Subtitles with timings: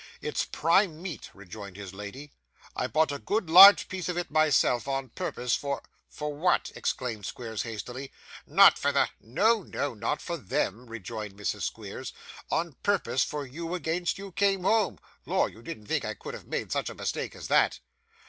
[0.19, 2.31] 'It's prime meat,' rejoined his lady.
[2.75, 7.27] 'I bought a good large piece of it myself on purpose for' 'For what!' exclaimed
[7.27, 8.11] Squeers hastily.
[8.47, 9.09] 'Not for the'
[9.39, 11.61] 'No, no; not for them,' rejoined Mrs.
[11.61, 12.13] Squeers;
[12.49, 14.97] 'on purpose for you against you came home.
[15.27, 15.47] Lor!
[15.49, 17.77] you didn't think I could have made such a mistake as that.